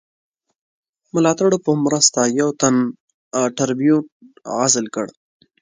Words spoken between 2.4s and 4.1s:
تن ټربیون